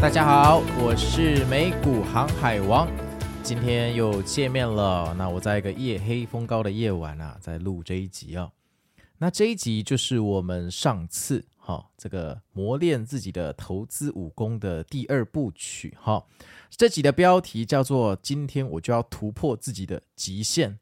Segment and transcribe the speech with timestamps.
[0.00, 2.88] 大家好，我是美股航海王，
[3.42, 5.12] 今天又见面了。
[5.12, 8.52] 那我在一个夜黑风高的夜晚啊，在录这一集啊、哦。
[9.18, 16.24] 那这一集就是我们上次哈、哦、这个磨练自己的投资武功的第二部曲哈、哦。
[16.70, 20.78] 这集的标题叫做“今天我就要突破自己的极限”。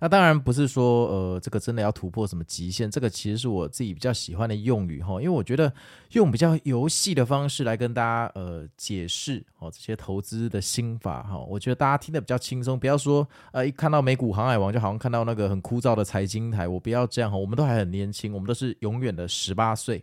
[0.00, 5.70] 那当然不是说，呃，这个真的要突破什么极限，这个其实是我自己比较喜欢的用语哈，因为我觉得
[6.12, 20.02] 用比较游戏的方式来跟大家呃解释哦这些投资的心法哈，我觉得大家听得比较轻松，不要说呃一看到美股航海王就好像看到那个很枯燥的财经台，我不要这样哈，我们都还很年轻，我们都是永远的十八岁。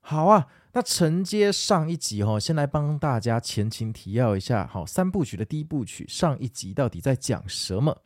[0.00, 8.02] 好啊，那承接上一集哈，先来帮大家前情提要一下，好，三部曲的第一部曲上一集到底在讲什么？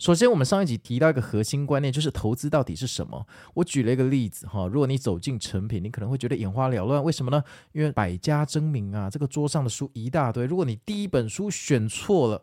[0.00, 3.26] 首先，我们上一集提到一个核心观念，就是投资到底是什么？
[3.52, 7.44] 我举了一个例子哈，如果你走进成品，你可能会觉得眼花缭乱，为什么呢？
[7.72, 12.42] 因为百家争鸣啊，这个桌上的书一大堆，如果你第一本书选错了，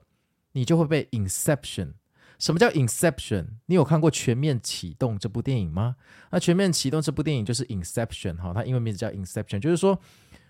[0.51, 1.93] 你就会被 Inception。
[2.37, 3.47] 什么叫 Inception？
[3.65, 5.95] 你有看过《全面启动》这部电影吗？
[6.29, 9.99] 那《全面启动》这部电影就是 Inception 哈，它英文名字叫 Inception，就是说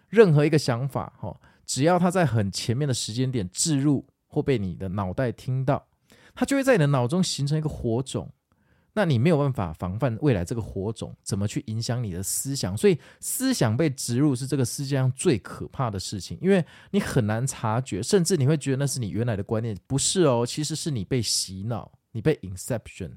[0.09, 5.87] 任何一个想法哈，只要它在很前面的时间点置入或被你的脑袋听到。
[6.39, 8.31] 它就会在你的脑中形成一个火种，
[8.93, 23.13] 那你没有办法防范未来这个火种怎么去影响你的思想，所以思想被植入是这个世界上最可怕的事情，因为你很难察觉，甚至你会觉得那是你原来的观念，不是哦，其实是你被洗脑，你被 inception。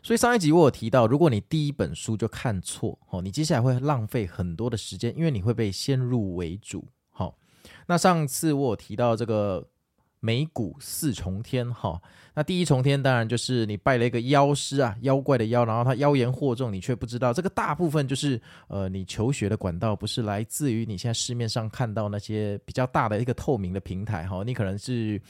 [0.00, 6.86] 所以上一集我有提到，如果你第一本书就看错，哦，你接下来会浪费很多的时间，因为你会被先入为主。
[7.10, 7.36] 好，
[7.88, 9.68] 那上次我有提到这个。
[10.24, 12.00] 美股四重天哈，
[12.32, 17.30] 那第一重天当然就是你拜了一个妖师啊，妖怪的妖，然后他妖言惑众，你却不知道。
[17.30, 25.20] 这个大部分就是呃，你求学的管道不是来自于你现在市面上看到那些比较大的一个透明的平台哈，你可能是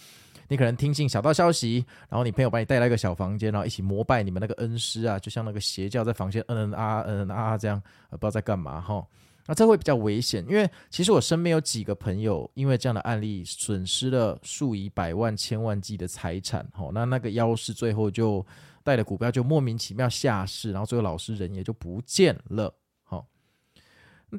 [0.47, 9.05] 你可能听信小道消息，然后你朋友把你带来一个小房间，然后一起膜拜你们那个恩师啊，就像那个邪教在房间嗯嗯啊嗯啊这样，不知道在干嘛哈。
[9.47, 16.67] 那这会比较危险，因为其实我身边有几个朋友，因为这样的案例损失了数以百万、千万计的财产。
[16.73, 18.45] 好，那那个妖师最后就
[18.83, 22.75] 带的股票就莫名其妙下市，然后最后老师人也就不见了。
[23.03, 23.27] 好，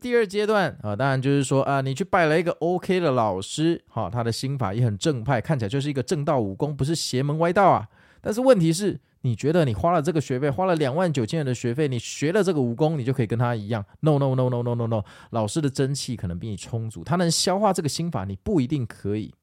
[0.01, 7.87] 第二阶段啊，当然就是说啊，你去拜了一个 OK 的老师，好，他的心法也很正派，看起来就是一个正道武功，不是邪门歪道啊。
[8.25, 8.99] 但是问题是。
[9.21, 19.33] 你觉得你花了这个学费，花了两万九千元的学费，你学了这个武功，你就可以跟他一样？No No No No No No No，老师的真气可能比你充足，他能消化这个心法，你不一定可以。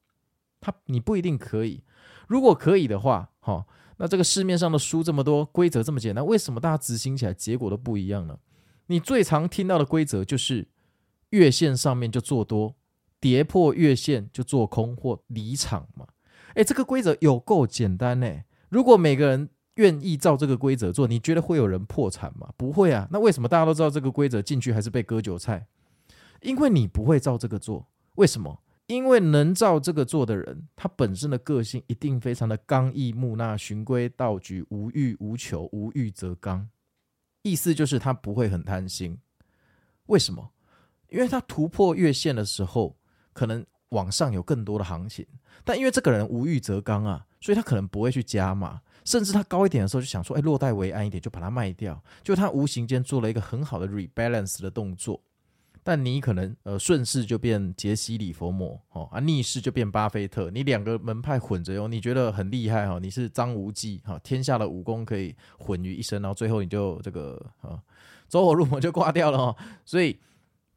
[0.60, 1.82] 他你不一定可以。
[2.28, 3.66] 如果可以的话，哈，
[3.96, 8.38] 那这个市面上的书这么多，规则这么简单，为什么大家执行起来结果都不一样呢？
[8.86, 10.68] 你最常听到的规则就是
[11.30, 12.76] 月线上面就做多，
[13.18, 16.06] 跌破月线就做空或离场嘛。
[16.54, 18.42] 诶，这个规则有够简单呢。
[18.72, 22.48] 如果每个人愿意照这个规则做，你觉得会有人破产吗？
[22.56, 23.06] 不会啊。
[23.12, 25.66] 那为什么大家都知道这个规则进去还是被割韭菜？
[26.40, 27.86] 因为你不会照这个做。
[28.14, 28.62] 为什么？
[28.86, 36.66] 因为能照这个做的人，他本身的个性一定非常的刚毅木讷、循规蹈矩、无欲无求、无欲则刚。
[37.42, 39.18] 意思就是他不会很贪心。
[40.06, 40.50] 为什么？
[41.08, 42.96] 因为他突破月线的时候，
[43.34, 45.26] 可能往上有更多的行情，
[45.62, 55.20] 但因为这个人无欲则刚啊，所以他可能不会去加码，甚至他高一点的时候就想说，哎，落袋为安一点，就把它卖掉，就他无形间做了一个很好的 rebalance 的动作。
[55.84, 63.00] 但你可能呃顺势就变杰西·里佛摩哦啊，逆势就变巴菲特，你两个门派混着用，你觉得很厉害哈？
[63.00, 67.82] 你是张无忌哈，天下的武功可以混于一身，然后最后你就这个啊
[68.28, 69.56] 走火入魔就挂掉了哈。
[69.84, 70.16] 所以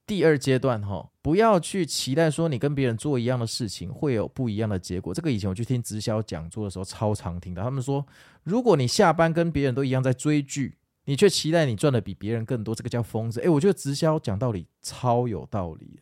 [0.05, 5.13] 第二阶段哈，不要去期待说你跟别人做一样的事情会有不一样的结果。
[5.13, 8.05] 这个以前我去听直销讲座的时候超常听到，他们说
[8.43, 10.77] 如果你下班跟别人都一样在追剧。
[11.07, 13.39] 你却期待你赚的比别人更多，这个叫疯子。
[13.39, 15.99] 诶，我觉得直销讲道理超有道理。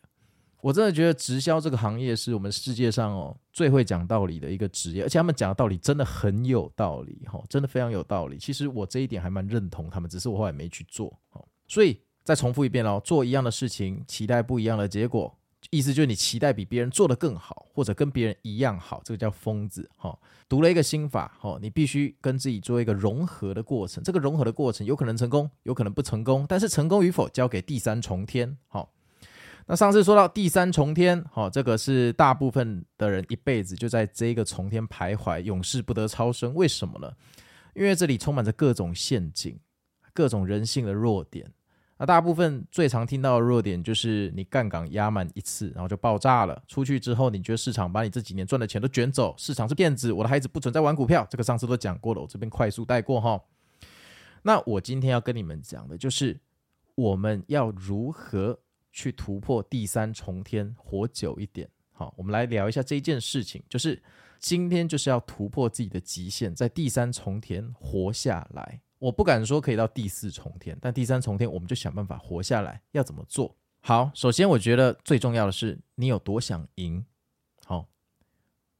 [0.62, 8.38] 我真的觉得直销这个行业是我们世界上哦最会讲道理的一个职业，而且他们讲的道理真的很有道理，哈，真的非常有道理。
[8.38, 11.14] 其实我这一点还蛮认同他们，只是我后来没去做。
[11.68, 15.36] 所以再重复一遍哦，做一样的事情，期待不一样的结果。
[15.70, 20.16] 意思就是你期待比别人做得更好，或者跟别人一样好，这个叫疯子哈。
[20.46, 24.02] 读了一个心法哈，你必须跟自己做一个融合的过程。
[24.04, 28.56] 这个融合的过程有可能成功，有可能不成功，但是成功与否交给第三重天。
[28.68, 28.92] 好，
[29.66, 36.54] 那上次说到第三重天，好，这个是大部分的人一辈子就在这个重天徘徊，永世不得超生。
[36.54, 37.10] 为什么呢？
[37.74, 39.58] 因为这里充满着各种陷阱，
[40.12, 41.50] 各种人性的弱点。
[41.96, 46.60] 那大部分最常听到的弱点就是你杠杆压满一次，然后就爆炸了。
[46.66, 51.24] 出去之后，你觉得市场把你这几年赚的钱都卷走，市场是骗子，我的孩子不准再玩股票。
[51.30, 53.40] 这个上次都讲过了，我这边快速带过哈。
[54.42, 56.38] 那我今天要跟你们讲的就是
[56.96, 58.58] 我们要如何
[58.92, 61.68] 去突破第三重天，活久一点。
[61.92, 64.02] 好，我们来聊一下这件事情，就是
[64.40, 68.80] 今天就是要突破自己的极限，在第三重天活下来。
[68.98, 72.80] 我不敢说可以到第四重天，但第三重天我们就想办法活下来。
[72.92, 73.54] 要怎么做？
[73.80, 77.04] 好，首先我觉得最重要的是你有多想赢。
[77.66, 77.86] 好，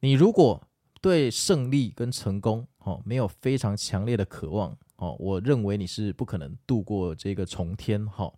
[0.01, 0.67] 你如果
[1.03, 8.07] 对胜利跟成功，哦，没有非常强烈的渴望，哦，我认为你是不可能度过这个重天。
[8.07, 8.33] 哈，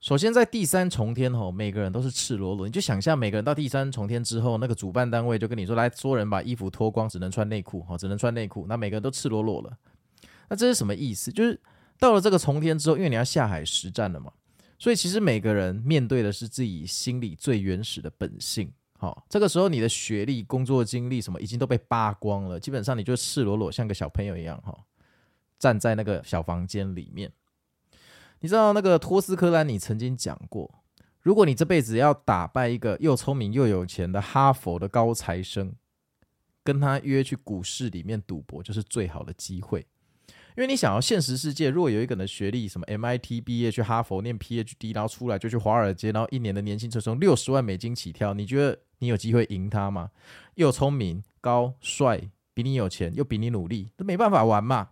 [0.00, 2.66] 首先在第三重天，哈，每个人都是赤裸裸。
[2.66, 8.66] 你就想象每个人到第三重天之后，那个主办单位就跟你说，来，所有人把衣服脱光，只能穿内裤，哈，只能穿内裤。
[8.66, 9.78] 那每个人都赤裸裸了。
[10.50, 11.32] 那这是什么意思？
[11.32, 11.58] 就是
[11.98, 14.32] 到了这个重天之后，因为你要下海实战了嘛，
[14.78, 18.72] 所以其实每个人面对的是自己心里最原始的本性。
[18.98, 24.76] 好，这个时候你的学历、工作经历什么已经都被扒光了，基本上你就赤裸裸像个小朋友一样，哈，
[25.58, 27.32] 站在那个小房间里面。
[28.40, 30.82] 你知道那个托斯科兰你曾经讲过，
[31.20, 35.74] 如果你这辈子要打败一个又聪明又有钱的哈佛的高材生，
[36.64, 39.86] 跟他约去股市里面赌博，就是最好的机会。
[40.56, 50.10] 因为你想要现实世界，如果有一个人的学历，什么 MIT 毕业去哈佛念 PhD，然后出来就去华尔街，然后一年的年薪就从六十万美金起跳，你觉得你有机会赢他吗？
[50.56, 52.20] 又聪明、高、帅，
[52.52, 54.90] 比你有钱，又比你努力，都没办法玩嘛。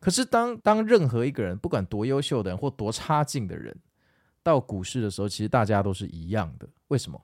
[0.00, 3.74] 可是当当任何一个人，不管多优秀的人或多差劲的人，
[4.42, 6.68] 到股市的时候，其实大家都是一样的。
[6.88, 7.20] 为什么？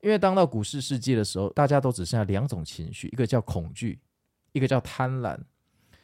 [0.00, 4.00] 因为当到股市世界的时候，大家都只剩下两种情绪，一个叫恐惧，
[4.52, 5.38] 一个叫贪婪。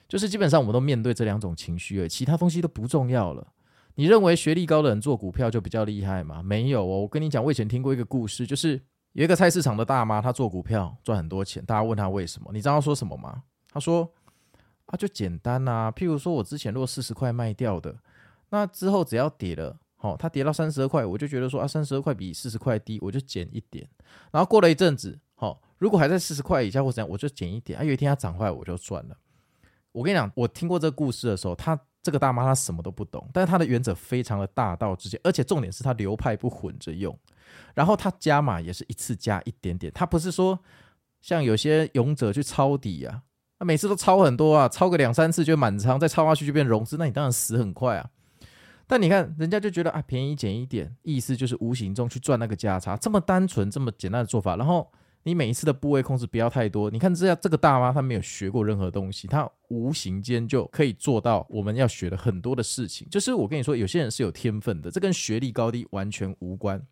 [0.09, 3.47] 就是基本上我们都面对这两种情绪而已，其他东西都不重要了。
[3.97, 6.43] 你认为学历高的人做股票就比较厉害吗？
[6.43, 7.01] 没有哦。
[7.01, 8.81] 我跟你讲，我以前听过一个故事，就是
[9.13, 11.63] 有一个菜市场的大妈，她做股票赚很多钱。
[11.65, 12.51] 大家问她为什么？
[12.55, 13.43] 你知道她说什么吗？
[13.71, 14.09] 她说
[14.87, 15.93] ：“啊，就简单呐。
[15.95, 17.95] 譬如说我之前如果四十块卖掉的，
[18.51, 23.87] 那之后只要跌了，好，它跌到三十二块，我就觉得说啊，三十二块比四十块低，我就减一点。
[24.31, 27.79] 然后过了一阵子，好，如果还在四十块以下或怎样，我就减一点。
[27.79, 29.17] 啊，有一天它涨坏，我就赚了。”
[29.93, 37.19] 我跟你讲，我听过这个故事的时候，她这个大妈她什么都不懂，但是她的原则非常的大道至简，而且重点是她流派不混着用，
[37.75, 40.59] 然后她加码也是一次加一点点，她不是说
[41.21, 43.23] 像有些勇者去抄底啊，
[43.61, 48.11] 每次都抄很多啊，抄个两三次就满仓，再抄下去就变融资，那你当然死很快啊。
[48.87, 54.91] 但你看人家就觉得啊，便宜减一点，意思就是无形中去赚那个价差，这么单纯这么简单的做法，然后。
[55.29, 56.91] 你每一次的部位控制不要太多。
[56.91, 63.07] 你看这样，这个大妈她没有学过任何东西，她无形间就可以做到我们要学的很多的事情。
[63.11, 66.83] 就是我跟你说，有些人是有天分的，这跟学历高低完全无关，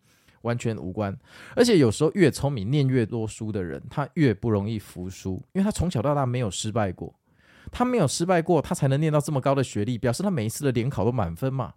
[0.43, 1.17] 完全无关。
[1.55, 7.13] 而且有时候越聪明、念越多书的人，他越不容易服输，因为他从小到大没有失败过。
[7.71, 11.73] 他没有失败过，他才能念到这么高的学历，表示他每一次的联考都满分嘛。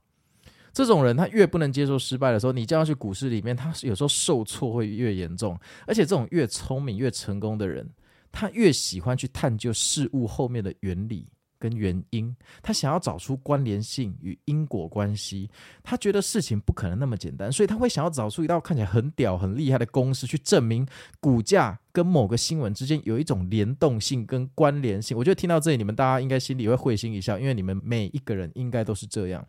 [0.72, 5.58] 这种人他越不能接受失败的时候，你叫他去股市里面，他有时候受挫会越严重。
[5.86, 7.88] 而且这种越聪明越成功的人，
[8.30, 11.26] 他越喜欢去探究事物后面的原理，
[11.58, 15.50] 跟原因，他想要找出关联性与因果关系。
[15.82, 20.86] 他觉得事情不可能那么简单，所以他会想要找出一道看起来很屌、很厉害的公式，去证明
[21.20, 25.16] 股价跟某个新闻之间有一种联动性跟关联性。
[25.16, 29.44] 我觉得听到这里，你们大家应该心里会会心一笑，因为你们每一个人应该都是这样。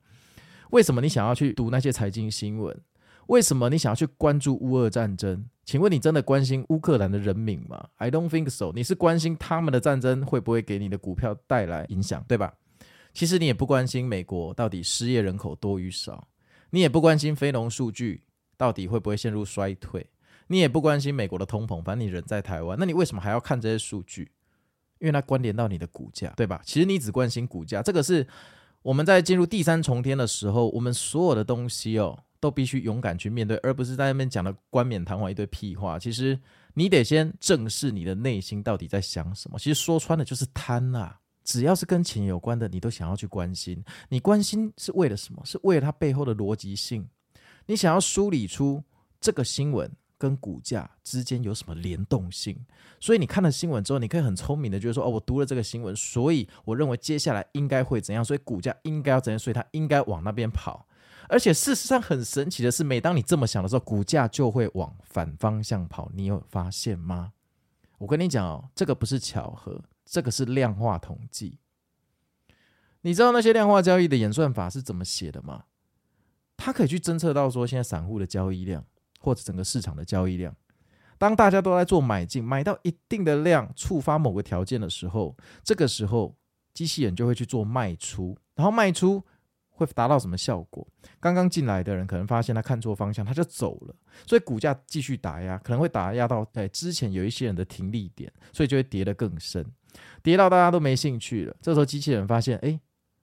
[0.71, 2.77] 为什么你想要去读那些财经新闻？
[3.27, 5.45] 为什么你想要去关注乌俄战争？
[5.63, 8.71] 请问你真的关心乌克兰的人民吗？I don't think so。
[8.73, 12.53] 你是关心他们的战争会不会给你的股票带来影响，对吧？
[13.13, 16.27] 其实你也不关心美国到底失业人口多与少，
[16.71, 18.23] 你也不关心非农数据
[18.57, 20.05] 到底会不会陷入衰退，
[20.47, 21.83] 你也不关心美国的通膨。
[21.83, 24.31] 反正你人在台湾，那你为什么还要看这些数据？
[24.99, 26.61] 因为它关联到你的股价，对吧？
[26.63, 28.25] 其实你只关心股价，这个是
[28.81, 32.17] 我们在进入第三重天的时候，我们所有的东西哦。
[32.41, 35.99] 都必须勇敢去面对，而不是在那边讲的冠冕堂皇一堆屁话。
[35.99, 36.35] 其实
[36.73, 39.59] 你得先正视你的内心到底在想什么。
[39.59, 41.19] 其实说穿了就是贪啊！
[41.43, 43.79] 只要是跟钱有关的，你都想要去关心。
[44.09, 45.39] 你关心是为了什么？
[45.45, 47.07] 是为了它背后的逻辑性。
[47.67, 48.83] 你想要梳理出
[49.19, 49.87] 这个新闻
[50.21, 52.55] 跟股价之间有什么联动性。
[52.99, 60.85] 所以你看了新闻之后，你可以很聪明的觉得说：哦，我读了这个新闻，所以我认为接下来应该会怎样，所以股价应该要怎样，所以它应该往那边跑。
[61.27, 66.11] 而且事实上很神奇的是，每当你这么想的时候，股价就会往反方向跑。
[66.13, 67.33] 你有发现吗？
[67.97, 71.57] 我跟你讲哦，这个不是巧合，这个是量化统计。
[73.01, 75.63] 你知道那些量化交易的演算法是怎么写的吗？
[76.57, 78.85] 它可以去侦测到说，现在散户的交易量
[79.21, 80.53] 或者整个市场的交易量，
[81.17, 86.35] 当大家都在做买进，买到一定的量，触发某个条件的时候，这个时候
[86.73, 89.23] 机器人就会去做卖出，然后卖出。
[89.73, 90.87] 会达到什么效果？
[91.19, 93.95] 刚刚进来的人可能发现他看错方向，他就走了，
[94.27, 99.65] 所以股价继续打压，可能会打压到哎之前有一些人的停利点，所以就会跌得更深，
[100.21, 101.55] 跌到大家都没兴趣了。
[101.63, 102.79] 这时候机器人发现，哎，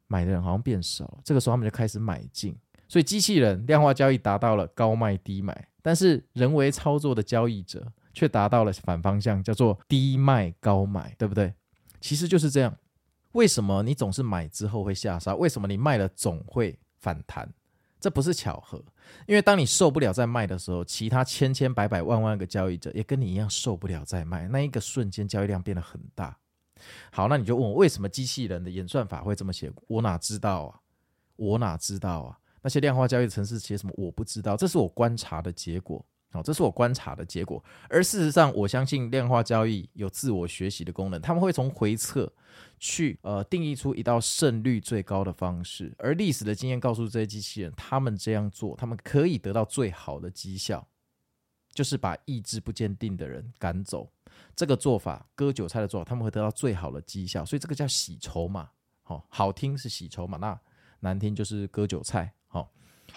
[0.09, 2.57] 买的人好像变少了，这个时候他们就开始买进，
[2.89, 11.53] 所以机器人量化交易达到了高卖低买，但是人为操作的交易者却达到了反方向，叫做低卖高买，对不对？
[12.01, 12.75] 其实就是这样。
[13.33, 15.35] 为什么你总是买之后会下杀？
[15.35, 17.53] 为什么你卖了总会反弹？
[18.01, 18.83] 这不是巧合，
[19.27, 26.39] 因为当你受不了再卖的时候，其他千千百百万万个交易者也跟你一样受不了再卖，那一个瞬间交易量变得很大。
[27.11, 29.71] 好，那你就问我为什么机器人的演算法会这么写？
[29.89, 30.81] 我哪知道啊？
[31.35, 32.39] 我哪知道啊？
[32.69, 33.95] 那些量化交易程式写什么？
[33.97, 36.05] 我不知道，这是我观察的结果。
[36.31, 37.65] 好，这是我观察的结果。
[37.89, 42.31] 而事实上，我相信量化交易有自我学习的功能，他们会从回测
[42.79, 45.95] 去呃定义出一道胜率最高的方式。
[45.97, 50.87] 而历史的经验告诉这些机器人，他们这样做，他们可以得到最好的绩效，
[51.73, 54.13] 就是把意志不坚定的人赶走。
[54.55, 57.43] 这个做法，割韭菜的做法，他们会得到最好的绩效。
[57.47, 58.69] 所以这个叫洗筹码。
[59.03, 60.61] 好，好听是洗筹码，那
[61.01, 62.35] 难听就是割韭菜。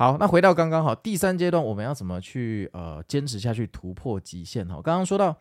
[0.01, 0.17] 好。
[0.17, 4.81] 那回到刚刚好，第三阶段我们要怎么去呃坚持下去，突破极限哈？
[4.81, 5.37] 刚刚说到，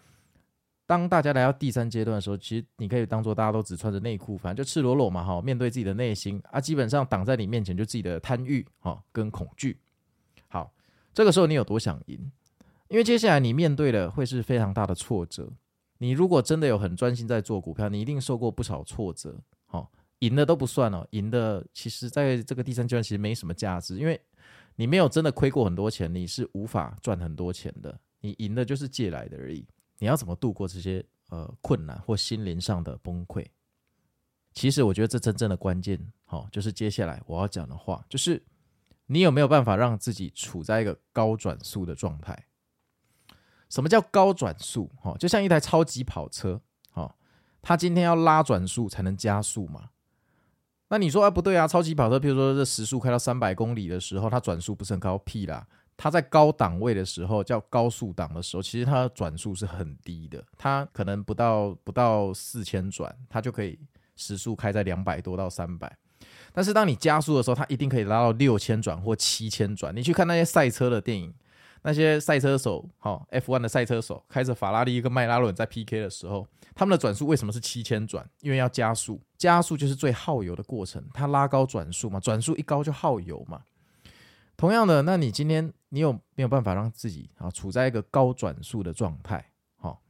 [0.87, 9.79] 当大家来到第三阶段的时候，其实你可以当做大家都只穿着内裤，反正就赤裸裸嘛哈，面对自己的内心啊，基本上挡在你面前就自己的贪欲哈跟恐惧。
[10.49, 10.71] 好，
[11.15, 12.31] 这个时候你有多想赢？
[12.89, 15.49] 因为接下来你面对的会是非常大的挫折。
[15.97, 19.37] 你如果真的有很专心在做股票，你一定受过不少挫折。
[20.21, 24.21] 赢的都不算哦，赢的其实在这个第三阶段其实没什么价值，因为。
[24.77, 28.01] 你没有真的亏过很多钱，你是无法赚很多钱的。
[28.21, 29.67] 你赢的就是借来的而已。
[29.99, 33.45] 你要怎么度过这些呃困难或心灵上的崩溃？
[34.55, 38.43] 其实我觉得这真正的关键，好，就是接下来我要讲的话，就是
[39.05, 42.47] 你有没有办法让自己处在一个高转速的状态？
[43.69, 44.91] 什么叫高转速？
[45.03, 46.59] 哈，就像一台超级跑车，
[46.91, 47.15] 哈，
[47.61, 49.91] 它今天要拉转速才能加速嘛。
[50.91, 55.65] 那你说啊，不对啊，超级跑车，比如说这时速开到三百公里的时候，它转速不是很高，屁啦！
[55.97, 63.79] 它在高档位的时候，叫高速档的时候，其实它的转速是很低的，它可能不到不到四千转，它就可以
[64.17, 65.97] 时速开在两百多到三百。
[66.53, 69.95] 但是当你加速的时候，它一定可以拉到六千转或七千转。
[69.95, 71.33] 你去看那些赛车的电影。
[71.83, 78.29] 那些赛车手，好 F1 的赛车手，开着法拉利跟迈拉伦在 PK 的时候，他们的转速为什么是七千转？
[78.41, 83.63] 因为要加速，加速就是最耗油的过程，它拉高转速嘛，转速一高就耗油嘛。
[84.57, 89.51] 同样的，那你今天你有没有办法让自己啊处在一个高转速的状态？
[89.77, 90.03] 好，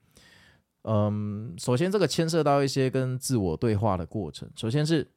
[0.82, 4.50] 嗯，首先这个牵涉到一些跟自我对话的过程。
[4.56, 5.08] 首先是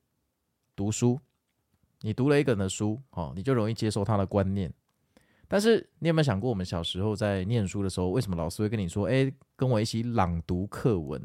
[0.75, 1.19] 读书，
[2.01, 4.71] 你读了一个人的书，好，你就容易接受他的观念。
[5.53, 11.21] 但是你有没有想过，我们小时候在念书的时候，为什么老师会跟你说：“哎，跟我一起朗读课文？”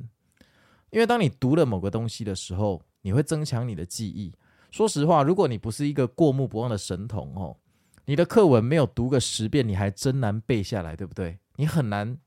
[0.92, 4.30] 因为当你读了某个东西的时候，你会增强你的记忆。
[4.70, 7.56] 说实话，如果你不是一个过目不忘的神童哦，
[8.04, 11.38] 你的课文没有读个十遍，你还真难背下来，对不对？
[11.56, 12.18] 你很难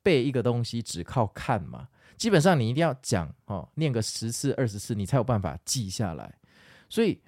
[0.00, 1.88] 背一个东西，只靠看嘛。
[2.16, 6.32] 基本上你一定要讲哦，念个十次二十次，你才有办法记下来。
[6.88, 7.20] 所以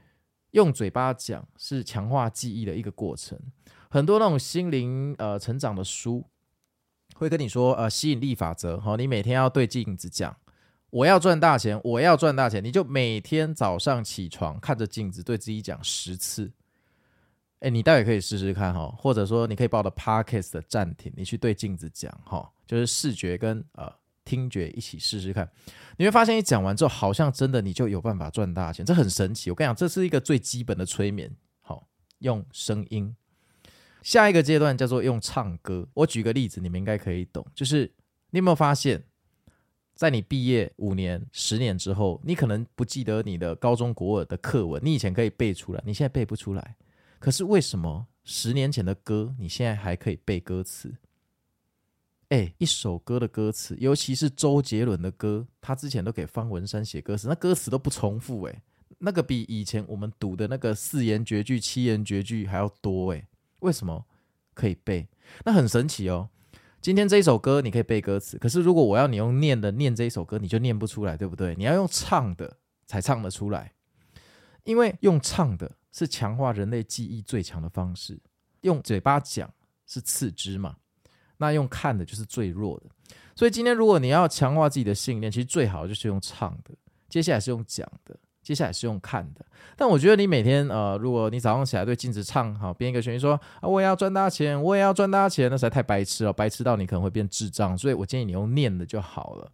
[0.54, 3.38] 用嘴巴讲是强化记忆的一个过程。
[3.90, 6.24] 很多那种心灵呃成长的书
[7.16, 10.34] 会跟你说呃吸引力法则哈，你每天要对镜子讲。
[10.90, 16.52] 我要赚大钱，我要赚大钱，你就每天早上起床看着镜子，对自己讲十次。
[17.58, 23.92] 哎，你待会可以试试看哈，或者说你可以把我的 podcast 的暂停，你去对镜子讲哈，就是视觉跟呃
[24.24, 25.48] 听觉一起试试看，
[25.98, 29.50] 你会发现你讲完之后，好像真的你就有办法赚大钱，这很神奇。
[29.50, 31.88] 我跟你讲，这是一个最基本的催眠，好，
[32.18, 33.14] 用声音。
[34.02, 35.88] 下一个阶段叫做用唱歌。
[35.94, 37.92] 我举个例子，你们应该可以懂，就是
[38.30, 39.04] 你有没有发现？
[39.94, 46.74] 在你毕业五年、十年之后，你可能不记得你的高中国语的课文，你以前可以背出来，你现在背不出来。
[47.20, 50.92] 可是为什么十年前的歌，你现在还可以背歌词？
[52.28, 58.62] 哎，一首歌的歌词，尤其是周杰伦的歌，他之前都给方文山写歌词，那歌词都不重复，哎，
[58.98, 63.28] 那个比以前我们读的那个四言绝句、七言绝句还要多，哎，
[63.60, 64.04] 为什么
[64.54, 65.06] 可以背？
[65.44, 66.28] 那很神奇哦。
[66.80, 71.54] 今天这一首歌你可以背歌词，可是如果我要你用念的念这一首歌，你就念不出来，对不对？
[71.56, 73.72] 你要用唱的才唱得出来，
[74.64, 78.20] 因为用唱的是强化人类记忆最强的方式，
[78.60, 79.50] 用嘴巴讲
[79.86, 80.76] 是次之嘛，
[81.44, 82.86] 那用看的就是最弱的。
[83.34, 86.74] 所以今天如果你要强化自己的信念，其实最好就是用唱的，
[87.08, 88.16] 接下来是用讲的。
[88.44, 89.42] 接下来是用看的，
[89.74, 97.76] 但我觉得你每天呃，如果你早上起来对镜子唱好编一个旋律说啊，我也要赚大钱，我也要赚大钱，那实在太白痴了，白痴到你可能会变智障。
[97.78, 99.50] 所以我建议你用念的就好了。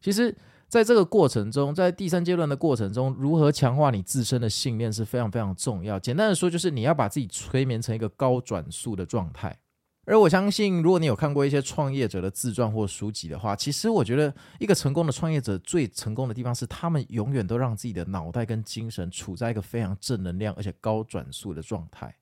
[0.00, 0.34] 其实，
[0.66, 6.00] 在这个过程中，在第三阶段的过程中，如何强化你自身的信念是非常非常重要。
[6.00, 9.54] 简单的说，就是你要把自己催眠成一个高转速的状态。
[10.04, 22.14] 而我相信，如果你有看过一些创业者的自传或书籍的话，其实我觉得一个成功的创业者最成功的地方是，他们永远都让自己的脑袋跟精神处在一个非常正能量而且高转速的状态。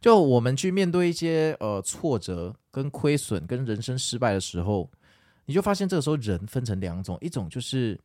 [0.00, 4.90] 就我们去面对一些呃挫折跟亏损跟人生失败的时候，
[5.46, 7.98] 你就发现这个时候人分成两种，一种就是。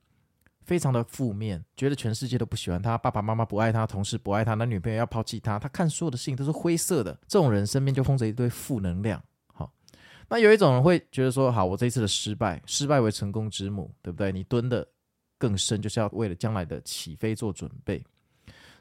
[0.66, 7.14] 非常的负面，觉得全世界都不喜欢他，爸爸妈妈不爱他，同事不爱他，男女朋友要抛弃他，他看所有的事情都是灰色的。
[7.28, 9.22] 这种人身边就封着一堆负能量。
[9.54, 9.72] 好，
[10.30, 14.32] 那有一种人会觉得说，好，我这一次的失败，失败为成功之母，对不对？
[14.32, 14.88] 你蹲得
[15.38, 18.04] 更深，就是要为了将来的起飞做准备。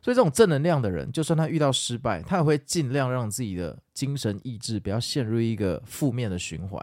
[0.03, 6.83] 所以，这种正能量的人，就算他遇到失败，他也会尽量让自己的精神意志不要陷入一个负面的循环。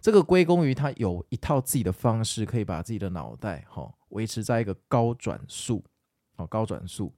[0.00, 5.84] 这个归功于他有一套自己的方式，可以把自己的脑袋哈维持在一个高转速，
[6.36, 7.12] 哦，高转速。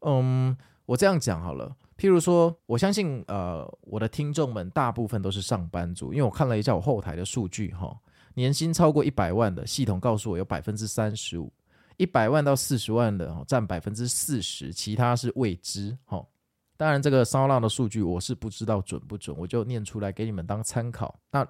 [0.00, 1.74] 嗯，我这样讲好了。
[1.96, 7.96] 譬如说，我相信呃，我的听众们大部分都是上班族，因为我看了一下我后台的数据哈，
[8.34, 11.52] 年薪超过一百万的系统告诉我有百分之三十五，
[11.98, 16.26] 一百万到四十万的占百分之四十，其他是未知哈。
[16.76, 21.16] 当然，这个骚浪的数据我是不知道准不准，我就念出来给你们当参考。
[21.30, 21.46] 那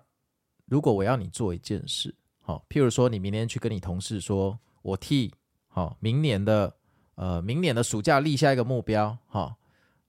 [0.67, 5.33] 如果我要你做一件事，好，譬如说你明天去跟你同事说，我替
[5.69, 6.75] 好明年的
[7.15, 9.55] 呃明年的暑假立下一个目标，好，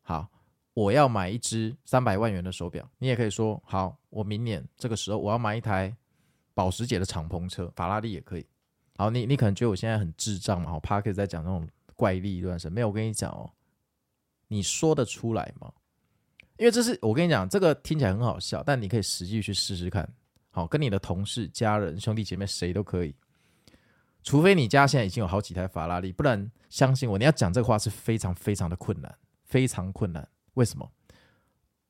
[0.02, 0.28] 好，
[0.74, 2.88] 我要买一只三百万元的手表。
[2.98, 5.96] 你也可以说，好，我明年这个时候我要买一台
[6.54, 8.46] 保时捷的敞篷车，法拉利也可以。
[8.96, 10.72] 好，你你可能觉得我现在很智障嘛？
[10.72, 13.52] 好，Parker 在讲那种怪力乱神，没有，我跟你讲哦，
[14.48, 15.72] 你说得出来吗？
[16.58, 20.08] 因为这是我跟你讲，这个听起来很好笑，但你可以实际去试试看。
[20.56, 23.16] 好，跟你的同事、家人、兄弟姐妹谁都可以，
[24.22, 30.30] 除非你家现在已经有好几台法拉利，不然相信我，你要讲这个话是非常非常的困难，非常困难。
[30.54, 30.88] 为什么？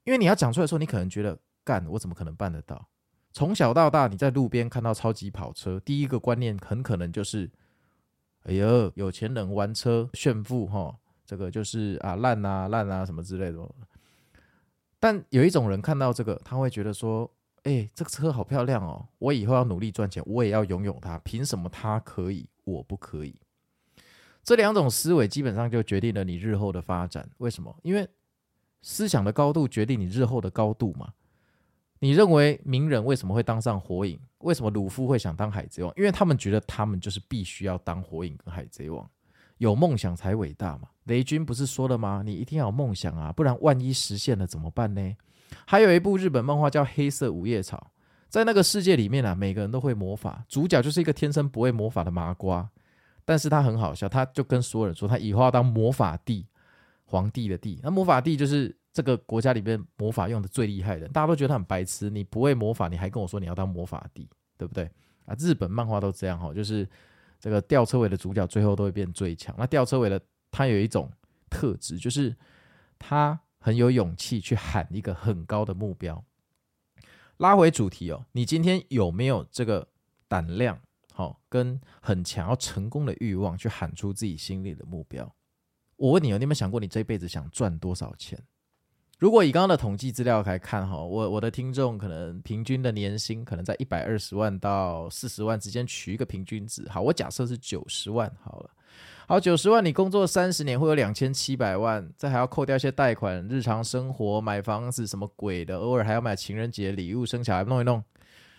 [0.06, 2.88] 因为你要讲出来的时候，你可能觉得干，我怎么可能办得到？
[3.34, 7.52] 从小到大，你在路边看到超级跑车，第一个观念很可能就是，
[8.44, 13.60] 哎呦，有钱人玩车炫富哈，这个就是啊烂啊烂啊什么之类的。
[15.02, 17.30] 但有一种人看到这个，他会觉得说。
[17.64, 19.08] 哎、这个车好漂亮哦！
[19.20, 21.18] 我以后要努力赚钱，我也要拥有它。
[21.20, 23.36] 凭什么它可以，我不可以？
[24.44, 27.30] 这两种思维基本上就决定了你日后的发展。
[27.38, 27.74] 为什么？
[27.82, 28.06] 因为
[28.82, 31.14] 思想的高度决定你日后的高度嘛。
[32.00, 34.20] 你认为名人为什么会当上火影？
[34.40, 35.94] 为什么鲁夫会想当海贼王？
[35.96, 39.10] 因为他们觉得他们就是必须要当火影跟海贼王，
[39.58, 40.90] 有梦想才伟大嘛。
[41.06, 42.22] 雷军不是说了吗？
[42.26, 45.16] 你一定要有梦想啊，不然万一实现了怎么办呢？
[45.66, 47.92] 还有一部日本漫画叫《黑色五叶草》，
[48.30, 52.70] 在那个世界里面啊，每个人都会魔法，主角就是一个天生不会魔法的麻瓜，
[53.26, 56.46] 但是他很好笑，他就跟所有人说，他以后要当魔法帝，
[57.06, 57.80] 皇帝的帝。
[57.84, 62.10] 那魔法帝就是这个国家里面魔法用的最厉害的，大家都觉得他很白痴。
[62.10, 64.90] 你不会魔法，你还跟我说你要当魔法帝，对不对？
[65.26, 66.88] 啊，日本漫画都这样哈，就是
[67.40, 69.56] 这个吊车尾的主角最后都会变最强。
[69.58, 70.20] 那吊车尾的
[70.52, 71.10] 他有一种
[71.50, 72.36] 特质，就是
[73.00, 76.22] 他很有勇气去喊一个很高的目标。
[77.38, 79.88] 拉回主题哦，你今天有没有这个
[80.28, 80.78] 胆量？
[81.14, 85.34] 好，跟很强要成功的欲望去喊出自己心里的目标。
[85.96, 88.38] 我问你哦，你有没有想过你这辈子想赚多少钱？
[89.18, 96.86] 如果以刚刚的统计资料来看，哈，我我的听众可能平均的年薪可能在一百二十万到四十万之间，取一个平均值。
[96.90, 98.70] 好，我假设是九十万好了。
[99.26, 108.04] 好，九十万，你工作三十年会有两千七百万，这还要扣掉一些贷款、日常生活、买房子什么鬼的，偶尔还要买情人节礼物、生小孩弄一弄。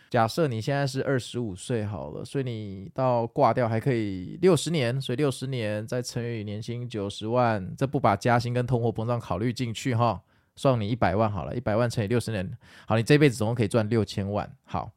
[0.09, 10.23] 假设你现在是二十五岁好了，所以你到挂掉还可以六十年，所以六十年再乘以年薪九十万，这不把加薪跟通货膨胀考虑进去哈，
[10.57, 12.51] 算你一百万好了，一百万乘以六十年，
[12.87, 14.51] 好，你这辈子总共可以赚六千万。
[14.65, 14.91] 好，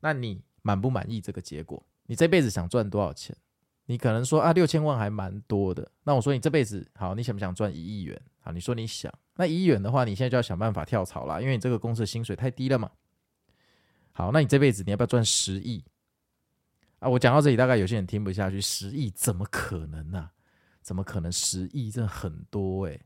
[0.00, 1.82] 那你满不满意这个结果？
[2.06, 3.34] 你这辈子想赚多少钱？
[3.90, 5.90] 你可能说啊，六千万还蛮多的。
[6.04, 8.20] 那我说你这辈子好，你想不想赚一亿元？
[8.40, 12.90] 好，你说你想，那一亿元的话，你现在就要想办法跳槽啦，因为你这个公司的薪水太低了嘛。
[14.12, 15.82] 好，那你这辈子你要不要赚十亿
[16.98, 17.08] 啊？
[17.08, 18.60] 我讲到这里，大概有些人听不下去。
[18.60, 20.28] 十亿怎么可能呢、
[20.82, 21.32] 怎么可能？
[21.32, 23.00] 十亿真的很多哎、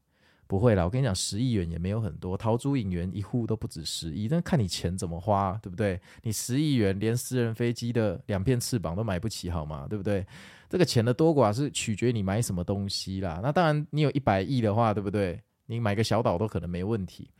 [0.52, 2.36] 不会啦，我跟你讲，十亿元也没有很多。
[2.36, 5.98] 陶朱隐园一户都不止十亿，但看你钱怎么花，对不对？
[6.24, 9.86] 你十亿元连私人飞机的两片翅膀都买不起，好吗？
[9.88, 10.26] 对不对？
[10.68, 13.40] 这个钱的多寡是取决于你买什么东西啦。
[13.42, 15.40] 那当然，你有一百亿的话，对不对？
[15.64, 17.30] 你买个小岛都可能没问题。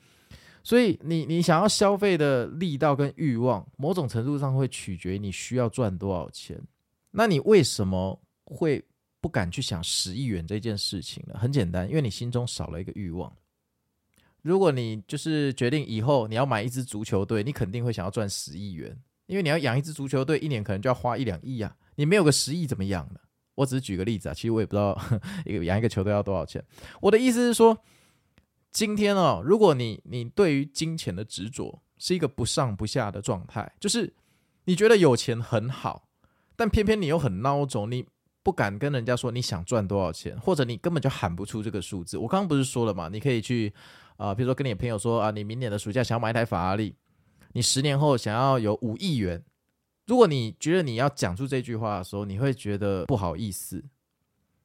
[0.65, 6.59] 所以你你想要消费的力道跟欲望，某种程度上会取决于你需要赚多少钱。
[7.11, 8.83] 那你为什么会
[9.23, 11.39] 不敢去想十亿元这件事情了？
[11.39, 13.35] 很简单，因为你心中少了一个欲望。
[14.43, 18.95] 如果你就是决定以后你要买一支足球队，你肯定会想要赚十亿元，
[19.27, 21.75] 因为你要养一支足球队，一年可能就要花一两亿啊。
[21.95, 23.21] 你没有个十亿怎么养呢？
[23.55, 25.01] 我只是举个例子啊，其实我也不知道
[25.47, 26.63] 一个养一个球队要多少钱。
[27.01, 27.79] 我的意思是说。
[28.75, 34.11] 今天哦，如果你你对于金钱的执着是一个不上不下的状态，就是
[34.65, 36.09] 你觉得有钱很好，
[36.57, 38.07] 但偏偏你又很孬种，你
[38.43, 42.19] 不敢跟人家说你想赚多少钱，或者你根本就喊不出这个数字。
[42.19, 43.09] 我刚刚不是说了嘛？
[43.09, 43.73] 你可以去
[44.17, 46.95] 啊、比如说跟你朋友说啊，你明年的暑假想要买一台法拉利，
[47.53, 49.43] 你十年后想要有五亿元。
[50.07, 53.83] 如果你觉得你要讲出这句话的时候，你会觉得不好意思。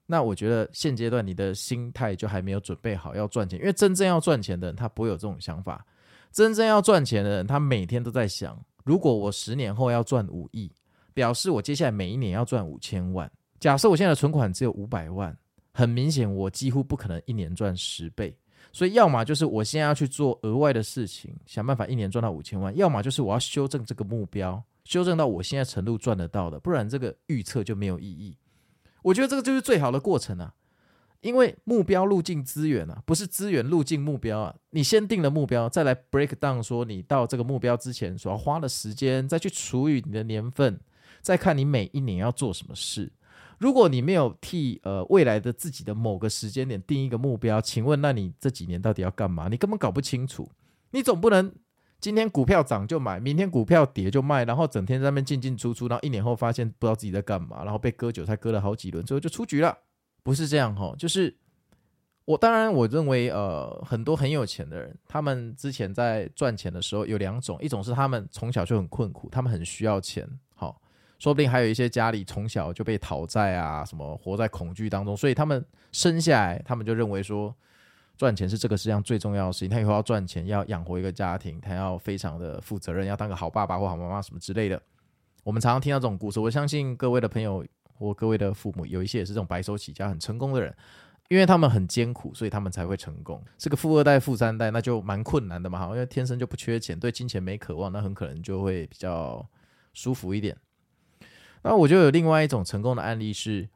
[0.06, 5.86] 那我觉得现阶段你的心态就还没有准备好要赚钱，因为真正要赚钱的人他不会有这种想法。
[6.32, 10.72] 真正要赚钱的人，他每天都在想：如果我十年后要赚五亿，
[11.14, 13.32] 表示我接下来每一年要赚五千万。
[13.60, 15.38] 假设我现在的存款只有五百万，
[15.74, 18.38] 很明显我几乎不可能一年赚十倍。
[18.74, 28.38] 所以，要么就是我现在要去做额外的事情，想办法一年赚到五千万；要么就是我要修正这个目标，修正到我现在程度赚得到的，不然这个预测就没有意义。
[29.02, 30.54] 我觉得这个就是最好的过程啊，
[31.22, 34.54] 因为目标路径资源啊，不是资源路径目标啊。
[34.72, 40.80] 你先定了目标，再来 break down 说你到这个目标之前所要花的时间，再去除以你的年份，
[41.22, 43.12] 再看你每一年要做什么事。
[43.58, 49.48] 如果你没有替呃未来的自己的某个时间点定一个目标，请问那你这几年到底要干嘛？
[49.48, 50.50] 你根本搞不清楚。
[50.92, 51.54] 你总不能。
[52.00, 59.76] 今天股票涨就买，明天股票跌就卖，然后整天在那边进进出出，然后一年后发现不知道自己在干嘛，然后被割韭菜割了好几轮，最后就出局了。
[60.22, 61.36] 不是这样哈，就是
[62.26, 70.30] 我当然我认为呃很多很有钱的人，他们之前在赚钱的时候有两种，一种是他们从小就很困苦，他们很需要钱，
[71.20, 77.56] 说不定还有一些家里从小就被讨债啊，什么活在恐惧当中，所以他们生下来他们就认为说。
[78.18, 79.70] 赚钱是这个世界上最重要的事情。
[79.70, 84.82] 他以后要赚钱，要养活一个家庭，他要非常的负责任，要当个好爸爸或好妈妈什么之类的。
[85.44, 86.40] 我们常常听到这种故事。
[86.40, 90.76] 我相信各位的朋友或各位的父母，有一些也是这种白手起家很成功的人，
[91.30, 93.40] 因为他们很艰苦，所以他们才会成功。
[93.60, 99.48] 是个富二代、富三代，那就蛮困难的嘛，哈因为天生就不缺钱，对金钱没渴望，那很可能就会比较
[99.94, 100.58] 舒服一点。
[101.68, 103.68] 那我就有另外一种成功的案例是。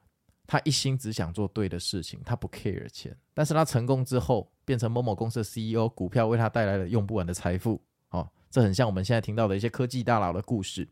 [0.47, 10.85] 他一心只想做对的事情，他不 care 钱，但是他成功之后变成某某公司的 CEO，股票为他带来了用不完的财富，哦，这很像我们现在听到的一些科技大佬的故事。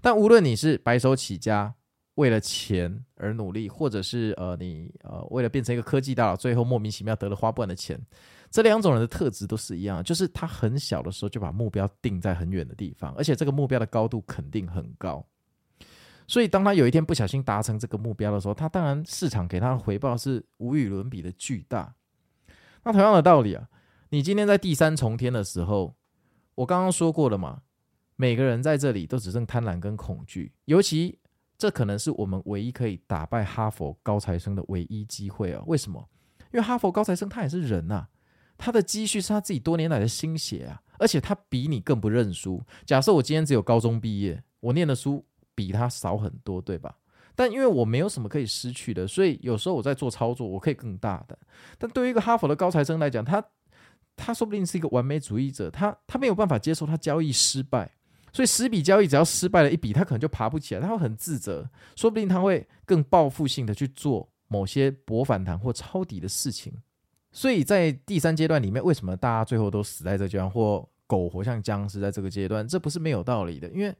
[0.00, 1.74] 但无论你是白手起家，
[2.14, 8.00] 为了钱而努力，或者是呃你呃为了变成一个科技大佬，最后莫名其妙得了花不完的钱，
[8.48, 15.26] 这两种人的特质都是一样，就是他很小的时候就把目标定在很远的地方，而且这个目标的高度肯定很高。
[16.26, 21.94] 所以当他有一天不小心达成这个目标的时候，他当然市场给他的回报是无与伦比的巨大。
[22.84, 23.68] 那同样的道理啊，
[24.10, 25.94] 你今天在第三重天的时候，
[26.54, 27.62] 我刚刚说过了嘛，
[28.16, 31.18] 每个人在这里都只剩贪婪跟恐惧，尤其
[31.56, 35.62] 这可能是我们唯一可以打败哈佛高材生的唯一机会啊！
[35.66, 36.08] 为什么？
[36.52, 38.06] 因为哈佛高材生他也是人呐、
[38.56, 42.62] 他的积蓄是他自己多年来的心血啊，而且他比你更不认输。
[42.84, 46.96] 假设我今天只有高中毕业，我念的书比他少很多，对吧？
[47.34, 51.36] 但因为我没有什么可以失去的，所以有时候我在做操作，我可以更大的。
[51.78, 53.44] 但对于一个哈佛的高材生来讲，他
[54.16, 57.90] 他说不定是一个完美主义者，他他没有办法接受他交易失败，
[58.32, 64.28] 所以十笔交易只要失败了一笔，他可能就爬不起来，他会很自责，说不定他会更报复性的去做。
[64.46, 66.72] 某些博反弹或抄底的事情，
[67.32, 72.68] 所以在第三阶段里面，为什么大家最后都死在这阶段，或苟活像僵尸在这个阶段？
[72.68, 73.92] 这不是没有道理的，因为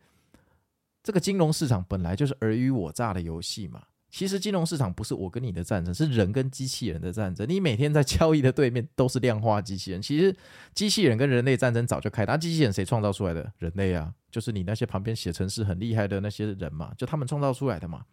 [1.04, 3.80] 这个金融市场本来就是尔虞我诈的游戏嘛。
[4.10, 7.44] 其实金融市场不是我跟你的战争，是人跟机器人的战争。
[7.48, 10.00] 你每天在交易的对面都是量化机器人。
[10.00, 10.34] 其实
[10.72, 13.52] 机器人跟人类战争早就开打，机器人谁创造出来的？
[13.58, 18.04] 人类啊，就是你那些旁边写程式很厉害的那些人嘛，就他们创造出来的嘛。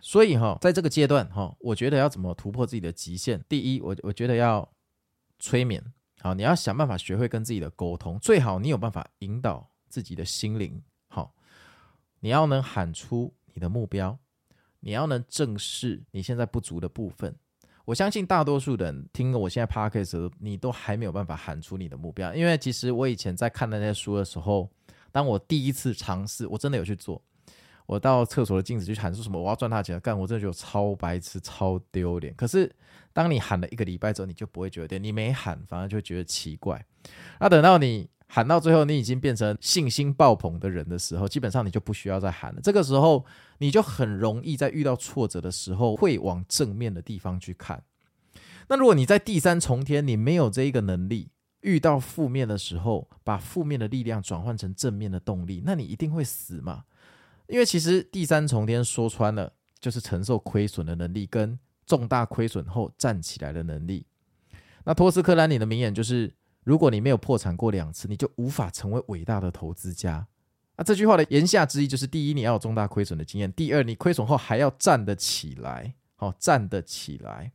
[0.00, 3.44] 所以哈，在这个阶段哈，我觉得要怎么突破自己的极限？
[3.48, 4.68] 第一，我我觉得要
[5.40, 5.84] 催眠，
[6.20, 10.80] 好，你要想办法学会跟自己的沟通，最好你有办法引导自己的心灵，
[12.22, 14.16] 你要能喊出你的目标，
[14.78, 17.34] 你要能正视你现在不足的部分。
[17.84, 24.70] 我相信大多数人听我现在 podcast，你都还没有办法喊出你的目标，因为其实我以前在看那些书的时候，
[25.10, 27.20] 当我第一次尝试，我真的有去做。
[27.86, 29.42] 我到厕所的镜子去喊出什么？
[29.42, 29.98] 我要赚大钱！
[29.98, 32.32] 干，我真的觉得超白痴、超丢脸。
[32.36, 32.72] 可是，
[33.12, 36.82] 当你喊了一个礼拜之后，你就不会觉得；你没喊，反而就觉得奇怪。
[37.40, 42.60] 那等到你喊到最后，你已经变成信心爆棚的人的时候，基本上你就不需要再喊了。
[42.62, 43.22] 这个时候，
[43.58, 47.84] 你就很容易在遇到挫折的时候，会往正面的地方去看。
[48.68, 51.28] 那如果你在第三重天，你没有这一个能力，
[51.60, 56.84] 遇到负面的时候，把负面的力量转换成正面的动力，那你一定会死嘛。
[57.48, 64.06] 因为其实第三重天说穿了，就是承受亏损的能力跟重大亏损后站起来的能力。
[64.84, 66.32] 那托斯克兰尼的名言就是：
[66.64, 70.26] 如果你没有破产过两次，你就无法成为伟大的投资家。
[70.76, 75.94] 那这句话的言下之意就是：第一，你要有重大亏损的经验；第二，你亏损后还要站得起来。
[76.16, 77.52] 好，站得起来。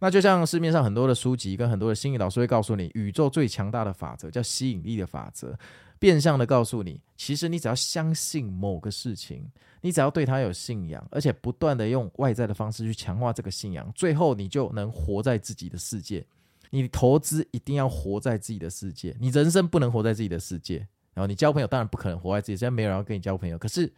[0.00, 5.56] 那就像市面上很多的书籍跟很多的心理老师会告诉你，宇宙最强大的法则叫吸引力的法则。
[5.98, 9.46] 变相的告诉你，其实你只要相信某个事情，
[9.82, 16.26] 你只要对它有信仰，而且不断的用外在的方式去强化这个信仰，最后你就能活在自己的世界。
[16.70, 20.88] 你投资一定要活在自己的世界，你人生不能活在自己的世界。
[21.12, 23.58] 然后你交朋友当然不可能活在自己，现在没有人要跟你交朋友。
[23.58, 23.92] 可是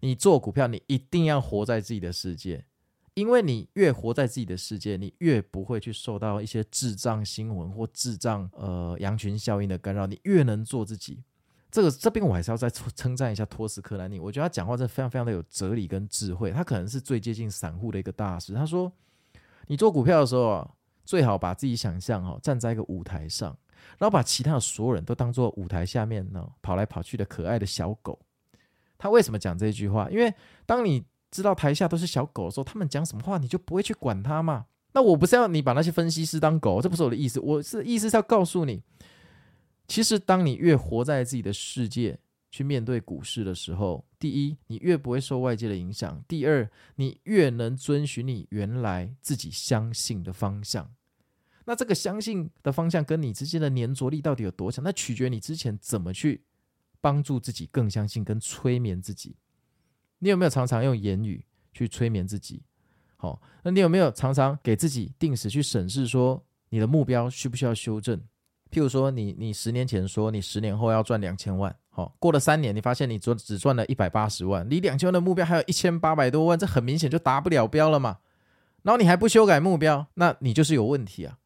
[0.00, 2.64] 你做股票，你一定要活在自己的世界，
[3.12, 11.22] 因为你越活在自己的世界，你越不会去受到一些智障新闻或智障呃羊群效应的干扰，你越能做自己。
[11.70, 18.54] 这个这边我还是要再称赞一下托斯克兰尼，我觉得他讲话真的非常非常的有哲理跟智慧，他可能是最接近散户的一个大师。
[18.54, 18.90] 他说，
[19.66, 20.70] 你做股票的时候啊，
[21.04, 23.56] 最好把自己想象哈站在一个舞台上，
[23.98, 28.18] 然后把其他的所有人都当做舞台下面呢跑来跑去的可爱的小狗。
[28.96, 30.08] 他为什么讲这句话？
[30.10, 30.32] 因为
[30.64, 34.66] 当你知道台下都是小狗的时候，他们讲什么话你就不会去管他嘛。
[34.92, 38.82] 那我不是要你把那些分析师当狗，这不是我的意思，我是意思是要告诉你。
[39.86, 42.18] 其实，当你越活在自己的世界
[42.54, 50.88] 去面对股市的时候，第一，你越不会受外界的影响；第二，你越能遵循你原来自己相信的方向。
[51.64, 54.84] 那这个相信的方向跟你之间的粘着力到底有多强？
[54.84, 56.44] 那取决于你之前怎么去
[57.00, 59.34] 帮助自己更相信跟催眠自己。
[60.20, 62.62] 你有没有常常用言语去催眠自己？
[63.16, 68.16] 好，那你有没有常常给自己定时去审视，说你的目标需不需要修正？
[68.70, 78.18] 譬如说你，你你十年前说你十年后要赚两千万，好，过了三年，你发现你只只赚了一百八十万，离两千万的目标还有一千八百多万，这很明显就达不了标了嘛。
[78.82, 81.38] 然后你还不修改目标，那你就是有问题啊。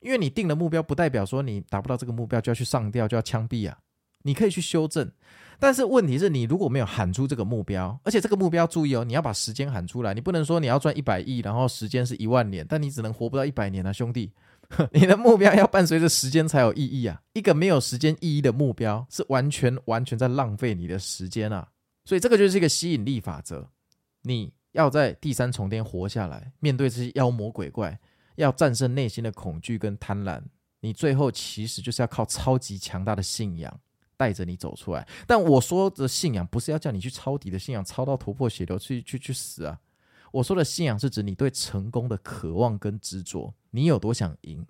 [0.00, 3.78] 因为你定了目标，不代表说你达不到这个目标就要去上吊就要枪毙啊。
[4.24, 5.10] 你可以去修正，
[5.58, 14.30] 但是问题是你如果没有喊出这个目标，而且这个目标注意哦，你要把时间喊出来，你不能说你要赚一百亿，然后时间是一万年，但你只能活不到一百年啊，兄弟。
[14.92, 17.22] 你的目标要伴随着时间才有意义啊！
[17.32, 21.68] 一个没有时间意义的目标，是完全完全在浪费你的时间啊！
[22.04, 23.68] 所以这个就是一个吸引力法则。
[24.22, 27.98] 你要在第三重天活下来，面对这些妖魔鬼怪，
[28.36, 30.42] 要战胜内心的恐惧跟贪婪，
[30.80, 33.80] 你最后其实就是要靠超级强大的信仰，
[34.16, 35.06] 带着你走出来。
[35.26, 39.78] 但我说的信仰不是要叫你去抄底的信仰，抄到头破血流去去去死啊！
[40.34, 44.66] 我说的信仰是指你对成功的渴望跟执着，你有多想赢？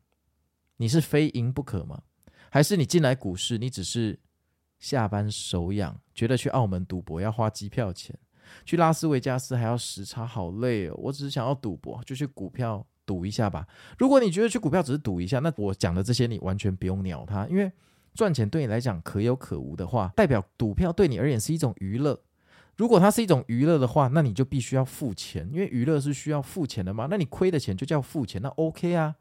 [0.76, 2.02] 你是非赢不可吗？
[2.50, 4.18] 还是你进来股市，你只是
[4.78, 8.14] 下班手痒，觉得去澳门赌博要花机票钱，
[8.66, 10.94] 去拉斯维加斯还要时差，好累哦。
[10.98, 13.66] 我只是想要赌博，就去股票赌一下吧。
[13.96, 17.72] 如果你觉得去股票只是赌一下，那我讲的这些你完全不用鸟它，因为
[18.12, 22.20] 赚钱对你来讲可有可无的话，代表赌票对你而言是一种娱乐。
[22.76, 27.06] 如果它是一种娱乐的话，那你就必须要付钱，因为娱乐是需要付钱的嘛。
[27.10, 29.14] 那你亏的钱就叫付钱，那 OK 啊。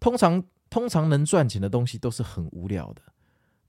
[0.00, 3.02] 通常通常能赚钱的东西都是很无聊的，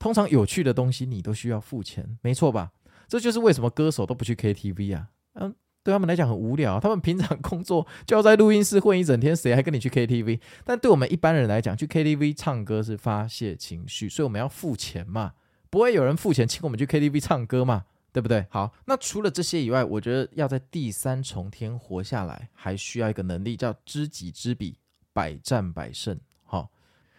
[0.00, 2.72] 通常有趣的东西你都需要付钱，没错吧？
[3.06, 5.08] 这就是为什么歌手都不去 KTV 啊。
[5.34, 10.40] 嗯，对他们来讲很无聊，他们平常工作就要在录音室混一整天，谁还跟你去 KTV？
[10.64, 15.34] 但对我们一般人来讲，去 KTV 唱歌是发泄情绪，所以我们要付钱嘛，
[15.70, 17.84] 不会有人付钱请我们去 KTV 唱歌嘛。
[18.14, 18.46] 对不对？
[18.48, 24.78] 好，那除了这些以外，我觉得要在第三重天活下来，还需要一个能力叫知己知彼，
[25.12, 26.16] 百战百胜。
[26.44, 26.70] 好，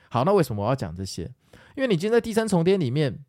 [0.10, 1.29] 好，那为什么我要讲这些？
[1.75, 3.19] 因为你今天在第三重天里面，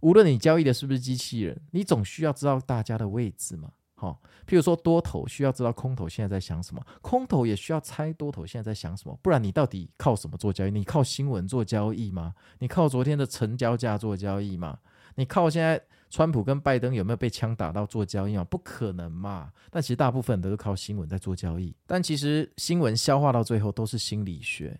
[0.00, 3.70] 无论你交易的是不是机器人，你总需要知道大家的位置嘛。
[3.94, 10.72] 好，譬如说多头需要知道空头现在在想什么，空头也需要猜多头现在在想什么，不然你到底靠什么做交易？
[10.72, 12.34] 你靠新闻做交易吗？
[12.58, 14.80] 你靠昨天的成交价做交易吗？
[15.14, 15.80] 你靠现在？
[16.12, 18.44] 川普跟拜登有没有被枪打到做交易啊？
[18.44, 19.50] 不可能嘛！
[19.70, 21.74] 但其实大部分都是靠新闻在做交易。
[21.86, 24.78] 但其实新闻消化到最后都是心理学。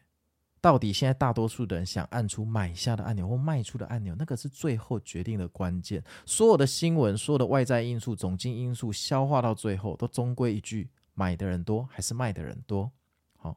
[0.61, 6.05] 到底现在大多数的人想按出买下的按钮或卖出的按钮，那个是最后决定的关键。
[6.27, 12.92] 所有的新闻、所有的外在因素、总经因素消化到最后，都终归一句：买的人多还是卖的人多？
[13.38, 13.57] 好，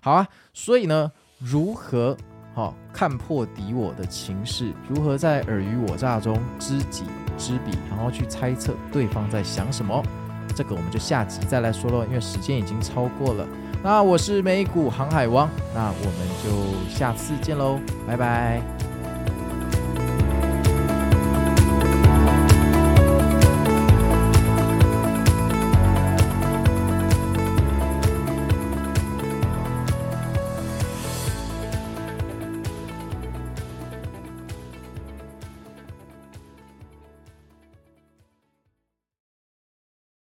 [0.00, 0.26] 好啊。
[0.54, 2.16] 所以呢，如何？
[2.54, 7.04] 好、看破敌我的情势，如何在尔虞我诈中知己
[7.38, 10.02] 知彼，然后去猜测对方在想什么？
[10.54, 13.46] 这个我们就下集再来说喽，因为时间已经超过了。
[13.82, 18.91] 那我是美股航海王，那我们就下次见喽，拜拜。